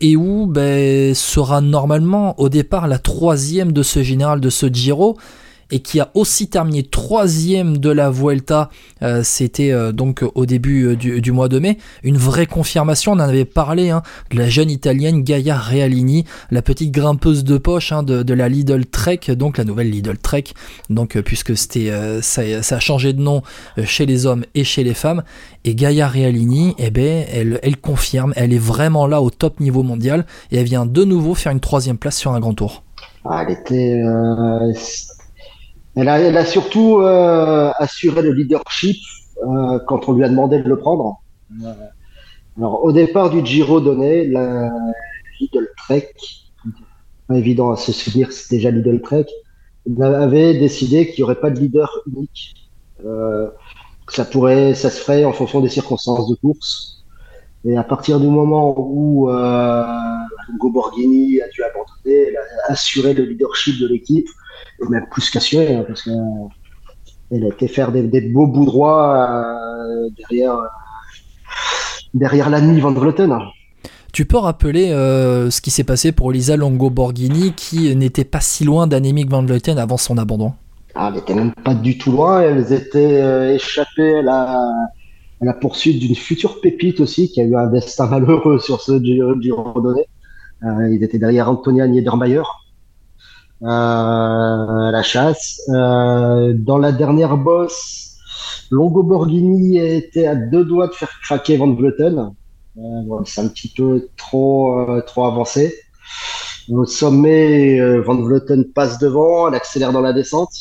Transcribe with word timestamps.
et 0.00 0.16
où 0.16 0.46
ben, 0.46 1.14
sera 1.14 1.60
normalement 1.60 2.38
au 2.40 2.48
départ 2.48 2.88
la 2.88 2.98
troisième 2.98 3.72
de 3.72 3.82
ce 3.82 4.02
général 4.02 4.40
de 4.40 4.50
ce 4.50 4.66
Giro 4.66 5.16
et 5.70 5.80
qui 5.80 6.00
a 6.00 6.10
aussi 6.14 6.48
terminé 6.48 6.82
troisième 6.82 7.78
de 7.78 7.90
la 7.90 8.10
Vuelta, 8.10 8.70
euh, 9.02 9.22
c'était 9.22 9.70
euh, 9.70 9.92
donc 9.92 10.24
au 10.34 10.46
début 10.46 10.86
euh, 10.86 10.96
du, 10.96 11.32
mois 11.32 11.48
de 11.48 11.58
mai. 11.58 11.78
Une 12.02 12.16
vraie 12.16 12.46
confirmation, 12.46 13.12
on 13.12 13.16
en 13.16 13.20
avait 13.20 13.44
parlé, 13.44 13.90
hein, 13.90 14.02
de 14.30 14.38
la 14.38 14.48
jeune 14.48 14.70
italienne 14.70 15.22
Gaia 15.22 15.56
Realini, 15.56 16.24
la 16.50 16.62
petite 16.62 16.90
grimpeuse 16.90 17.44
de 17.44 17.58
poche 17.58 17.92
hein, 17.92 18.02
de, 18.02 18.34
la 18.34 18.48
Lidl 18.48 18.86
Trek, 18.86 19.20
donc 19.36 19.58
la 19.58 19.64
nouvelle 19.64 19.90
Lidl 19.90 20.16
Trek, 20.16 20.44
donc 20.90 21.18
puisque 21.20 21.56
ça, 21.56 22.42
a 22.42 22.80
changé 22.80 23.12
de 23.12 23.20
nom 23.20 23.42
chez 23.84 24.06
les 24.06 24.26
hommes 24.26 24.44
et 24.54 24.64
chez 24.64 24.84
les 24.84 24.94
femmes. 24.94 25.22
Et 25.64 25.74
Gaia 25.74 26.08
Realini, 26.08 26.74
eh 26.78 26.90
ben, 26.90 27.24
elle, 27.32 27.58
elle 27.62 27.76
confirme, 27.76 28.32
elle 28.36 28.52
est 28.52 28.58
vraiment 28.58 29.06
là 29.06 29.20
au 29.20 29.30
top 29.30 29.60
niveau 29.60 29.82
mondial 29.82 30.24
et 30.50 30.58
elle 30.58 30.66
vient 30.66 30.86
de 30.86 31.04
nouveau 31.04 31.34
faire 31.34 31.52
une 31.52 31.60
troisième 31.60 31.98
place 31.98 32.16
sur 32.16 32.32
un 32.32 32.40
grand 32.40 32.54
tour. 32.54 32.84
Ah, 33.24 33.44
elle 33.46 33.54
était 33.54 34.00
elle 35.98 36.36
a, 36.36 36.44
surtout 36.44 37.00
euh, 37.00 37.72
assuré 37.78 38.22
le 38.22 38.32
leadership 38.32 38.96
euh, 39.42 39.80
quand 39.86 40.08
on 40.08 40.12
lui 40.12 40.22
a 40.22 40.28
demandé 40.28 40.58
de 40.58 40.68
le 40.68 40.78
prendre. 40.78 41.20
Euh, 41.64 41.72
alors, 42.56 42.84
au 42.84 42.92
départ 42.92 43.30
du 43.30 43.44
Giro 43.44 43.80
donné, 43.80 44.26
la 44.26 44.70
Lidl 45.40 45.68
Trek, 45.76 46.14
pas 47.26 47.36
évident 47.36 47.72
à 47.72 47.76
se 47.76 47.90
souvenir, 47.90 48.30
c'est 48.32 48.54
déjà 48.54 48.70
Lidl 48.70 49.00
Trek, 49.00 49.26
avait 50.00 50.58
décidé 50.58 51.08
qu'il 51.08 51.22
n'y 51.22 51.24
aurait 51.24 51.40
pas 51.40 51.50
de 51.50 51.58
leader 51.58 51.90
unique. 52.06 52.54
que 53.02 54.14
ça 54.14 54.24
pourrait, 54.24 54.74
ça 54.74 54.90
se 54.90 55.00
ferait 55.00 55.24
en 55.24 55.32
fonction 55.32 55.60
des 55.60 55.68
circonstances 55.68 56.28
de 56.28 56.36
course. 56.36 57.04
Et 57.64 57.76
à 57.76 57.82
partir 57.82 58.20
du 58.20 58.28
moment 58.28 58.74
où 58.78 59.30
euh, 59.30 59.84
Borghini 60.62 61.40
a 61.40 61.48
dû 61.48 61.62
abandonner, 61.64 62.28
elle 62.28 62.36
a 62.36 62.72
assuré 62.72 63.14
le 63.14 63.24
leadership 63.24 63.80
de 63.80 63.88
l'équipe 63.88 64.28
même 64.88 65.06
plus 65.10 65.30
qu'assuré, 65.30 65.74
hein, 65.74 65.84
parce 65.86 66.02
qu'elle 66.02 67.44
a 67.44 67.48
été 67.48 67.68
faire 67.68 67.92
des, 67.92 68.20
beaux 68.20 68.46
bouts 68.46 68.66
droits 68.66 69.28
euh, 69.28 70.08
derrière, 70.16 70.58
derrière 72.14 72.50
l'ami 72.50 72.80
Van 72.80 72.92
Vleuten. 72.92 73.38
Tu 74.12 74.24
peux 74.24 74.38
rappeler 74.38 74.90
euh, 74.90 75.50
ce 75.50 75.60
qui 75.60 75.70
s'est 75.70 75.84
passé 75.84 76.12
pour 76.12 76.32
Lisa 76.32 76.56
Longo 76.56 76.90
Borghini, 76.90 77.52
qui 77.52 77.94
n'était 77.94 78.24
pas 78.24 78.40
si 78.40 78.64
loin 78.64 78.86
d'Annemiek 78.86 79.28
Van 79.28 79.42
Vleuten 79.42 79.78
avant 79.78 79.96
son 79.96 80.16
abandon? 80.16 80.52
Ah, 80.94 81.08
Elle 81.08 81.16
n'était 81.16 81.34
même 81.34 81.52
pas 81.52 81.74
du 81.74 81.98
tout 81.98 82.12
loin, 82.12 82.40
elles 82.40 82.72
étaient 82.72 83.20
euh, 83.22 83.54
échappées 83.54 84.16
à 84.16 84.22
la, 84.22 84.72
la 85.40 85.52
poursuite 85.52 86.00
d'une 86.00 86.16
future 86.16 86.60
pépite 86.60 87.00
aussi, 87.00 87.30
qui 87.30 87.40
a 87.40 87.44
eu 87.44 87.54
un 87.54 87.66
destin 87.66 88.06
malheureux 88.06 88.58
sur 88.58 88.80
ce 88.80 89.02
Giro 89.02 89.80
donné. 89.80 90.08
ils 90.62 91.02
étaient 91.02 91.18
derrière 91.18 91.50
Antonia 91.50 91.86
Niedermayer, 91.86 92.42
euh, 94.88 94.92
la 94.92 95.02
chasse. 95.02 95.60
Euh, 95.68 96.52
dans 96.54 96.78
la 96.78 96.92
dernière 96.92 97.36
bosse, 97.36 98.16
Longo 98.70 99.02
Borghini 99.02 99.78
était 99.78 100.26
à 100.26 100.34
deux 100.34 100.64
doigts 100.64 100.88
de 100.88 100.94
faire 100.94 101.10
craquer 101.22 101.56
Van 101.56 101.72
Vleuten. 101.72 102.32
Euh, 102.76 103.22
c'est 103.24 103.40
un 103.40 103.48
petit 103.48 103.72
peu 103.76 104.08
trop, 104.16 104.86
trop 105.06 105.24
avancé. 105.24 105.74
Au 106.68 106.84
sommet, 106.84 107.80
Van 108.00 108.16
Vleuten 108.16 108.64
passe 108.74 108.98
devant, 108.98 109.48
elle 109.48 109.54
accélère 109.54 109.92
dans 109.92 110.02
la 110.02 110.12
descente. 110.12 110.52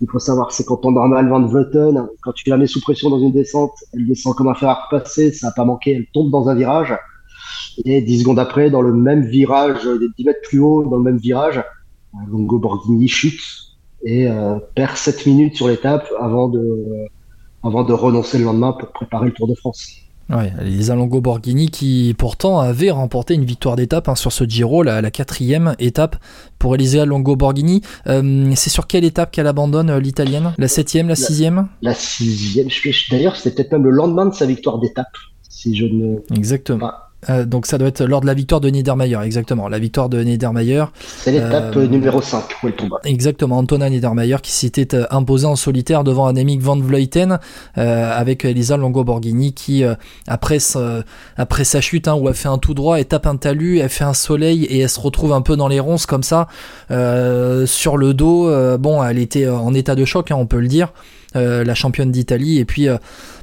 Il 0.00 0.08
faut 0.10 0.18
savoir, 0.18 0.52
c'est 0.52 0.64
quand 0.64 0.84
on 0.84 0.92
normal 0.92 1.28
Van 1.28 1.46
Vleuten, 1.46 2.08
quand 2.22 2.32
tu 2.32 2.48
la 2.48 2.56
mets 2.56 2.66
sous 2.66 2.80
pression 2.80 3.10
dans 3.10 3.18
une 3.18 3.32
descente, 3.32 3.72
elle 3.92 4.06
descend 4.06 4.34
comme 4.34 4.48
un 4.48 4.54
fer 4.54 4.68
à 4.68 4.74
repasser, 4.74 5.32
ça 5.32 5.48
n'a 5.48 5.52
pas 5.52 5.64
manqué, 5.64 5.92
elle 5.94 6.06
tombe 6.12 6.30
dans 6.30 6.48
un 6.48 6.54
virage. 6.54 6.96
Et 7.84 8.00
dix 8.00 8.20
secondes 8.20 8.38
après, 8.38 8.70
dans 8.70 8.80
le 8.80 8.92
même 8.92 9.26
virage, 9.26 9.86
10 10.16 10.24
mètres 10.24 10.40
plus 10.42 10.60
haut, 10.60 10.84
dans 10.84 10.96
le 10.96 11.02
même 11.02 11.18
virage, 11.18 11.62
Longo 12.28 12.58
Borghini 12.58 13.08
chute 13.08 13.40
et 14.02 14.28
euh, 14.28 14.58
perd 14.74 14.96
7 14.96 15.26
minutes 15.26 15.56
sur 15.56 15.68
l'étape 15.68 16.06
avant 16.20 16.48
de, 16.48 17.08
avant 17.62 17.84
de 17.84 17.92
renoncer 17.92 18.38
le 18.38 18.44
lendemain 18.44 18.72
pour 18.72 18.92
préparer 18.92 19.26
le 19.26 19.32
Tour 19.32 19.48
de 19.48 19.54
France. 19.54 20.06
Ouais, 20.28 20.52
Elisa 20.60 20.96
Longo 20.96 21.20
Borghini 21.20 21.70
qui 21.70 22.12
pourtant 22.18 22.58
avait 22.58 22.90
remporté 22.90 23.34
une 23.34 23.44
victoire 23.44 23.76
d'étape 23.76 24.08
hein, 24.08 24.16
sur 24.16 24.32
ce 24.32 24.42
Giro, 24.42 24.82
la, 24.82 25.08
quatrième 25.12 25.76
étape 25.78 26.16
pour 26.58 26.74
Elisa 26.74 27.04
Longo 27.04 27.36
Borghini. 27.36 27.82
Euh, 28.08 28.50
c'est 28.56 28.70
sur 28.70 28.88
quelle 28.88 29.04
étape 29.04 29.30
qu'elle 29.30 29.46
abandonne 29.46 29.88
euh, 29.88 30.00
l'italienne? 30.00 30.52
La 30.58 30.66
septième, 30.66 31.06
la 31.08 31.14
sixième? 31.14 31.68
La, 31.80 31.94
sixième. 31.94 32.68
D'ailleurs, 33.12 33.36
c'était 33.36 33.54
peut-être 33.54 33.72
même 33.72 33.84
le 33.84 33.90
lendemain 33.90 34.26
de 34.26 34.34
sa 34.34 34.46
victoire 34.46 34.80
d'étape, 34.80 35.06
si 35.48 35.76
je 35.76 35.86
ne. 35.86 36.16
Exactement. 36.34 36.90
Euh, 37.28 37.44
donc 37.44 37.66
ça 37.66 37.78
doit 37.78 37.88
être 37.88 38.04
lors 38.04 38.20
de 38.20 38.26
la 38.26 38.34
victoire 38.34 38.60
de 38.60 38.68
Niedermayer, 38.68 39.18
exactement. 39.24 39.68
La 39.68 39.78
victoire 39.78 40.08
de 40.08 40.22
Niedermayer. 40.22 40.84
C'est 41.18 41.32
l'étape 41.32 41.76
euh, 41.76 41.86
numéro 41.86 42.20
5 42.20 42.42
où 42.62 42.68
elle 42.68 42.76
tombe. 42.76 42.98
Exactement, 43.04 43.58
Antonin 43.58 43.90
Niedermayer 43.90 44.36
qui 44.42 44.52
s'était 44.52 44.94
euh, 44.94 45.06
imposé 45.10 45.46
en 45.46 45.56
solitaire 45.56 46.04
devant 46.04 46.26
Annemiek 46.26 46.60
van 46.60 46.78
Vleuten 46.78 47.38
avec 47.74 48.44
Elisa 48.44 48.76
Longo-Borghini 48.76 49.52
qui, 49.52 49.84
après, 50.26 50.58
sa, 50.58 51.02
après 51.36 51.64
sa 51.64 51.80
chute, 51.80 52.08
hein, 52.08 52.14
où 52.14 52.28
elle 52.28 52.34
fait 52.34 52.48
un 52.48 52.58
tout 52.58 52.74
droit, 52.74 52.98
elle 52.98 53.06
tape 53.06 53.26
un 53.26 53.36
talus, 53.36 53.78
elle 53.78 53.88
fait 53.88 54.04
un 54.04 54.14
soleil 54.14 54.64
et 54.64 54.80
elle 54.80 54.88
se 54.88 55.00
retrouve 55.00 55.32
un 55.32 55.42
peu 55.42 55.56
dans 55.56 55.68
les 55.68 55.80
ronces 55.80 56.06
comme 56.06 56.22
ça, 56.22 56.48
sur 56.88 57.96
le 57.96 58.14
dos. 58.14 58.78
bon, 58.78 59.02
elle 59.02 59.18
était 59.18 59.48
en 59.48 59.74
état 59.74 59.94
de 59.94 60.04
choc, 60.04 60.30
hein, 60.30 60.36
on 60.38 60.46
peut 60.46 60.60
le 60.60 60.68
dire, 60.68 60.92
la 61.34 61.74
championne 61.74 62.10
d'Italie. 62.10 62.58
Et 62.58 62.64
puis, 62.64 62.88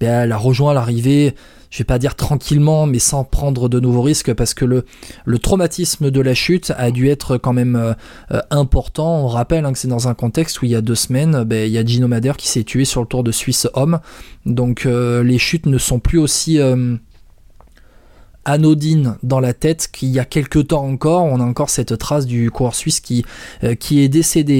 ben, 0.00 0.22
elle 0.22 0.32
a 0.32 0.36
rejoint 0.36 0.74
l'arrivée 0.74 1.34
je 1.74 1.78
vais 1.78 1.84
pas 1.84 1.98
dire 1.98 2.14
tranquillement, 2.14 2.86
mais 2.86 3.00
sans 3.00 3.24
prendre 3.24 3.68
de 3.68 3.80
nouveaux 3.80 4.02
risques, 4.02 4.32
parce 4.32 4.54
que 4.54 4.64
le, 4.64 4.84
traumatisme 5.40 6.12
de 6.12 6.20
la 6.20 6.32
chute 6.32 6.72
a 6.76 6.92
dû 6.92 7.08
être 7.08 7.36
quand 7.36 7.52
même 7.52 7.74
euh, 7.74 7.94
euh, 8.30 8.40
important. 8.50 9.24
On 9.24 9.26
rappelle 9.26 9.64
hein, 9.64 9.72
que 9.72 9.78
c'est 9.80 9.88
dans 9.88 10.06
un 10.06 10.14
contexte 10.14 10.62
où 10.62 10.66
il 10.66 10.70
y 10.70 10.76
a 10.76 10.80
deux 10.80 10.94
semaines, 10.94 11.42
ben, 11.42 11.66
il 11.66 11.72
y 11.72 11.78
a 11.78 11.84
Gino 11.84 12.06
Madère 12.06 12.36
qui 12.36 12.46
s'est 12.46 12.62
tué 12.62 12.84
sur 12.84 13.00
le 13.00 13.08
Tour 13.08 13.24
de 13.24 13.32
Suisse 13.32 13.66
homme. 13.74 13.98
Donc 14.46 14.86
euh, 14.86 15.24
les 15.24 15.38
chutes 15.38 15.66
ne 15.66 15.78
sont 15.78 15.98
plus 15.98 16.18
aussi 16.18 16.60
anodine 18.44 19.16
dans 19.24 19.40
la 19.40 19.52
tête 19.52 19.88
qu'il 19.92 20.10
y 20.10 20.20
a 20.20 20.24
quelques 20.24 20.68
temps 20.68 20.84
encore, 20.84 21.24
on 21.24 21.40
a 21.40 21.44
encore 21.44 21.70
cette 21.70 21.98
trace 21.98 22.26
du 22.26 22.52
coureur 22.52 22.76
suisse 22.76 23.00
qui 23.00 23.24
est 23.62 24.08
décédé 24.08 24.54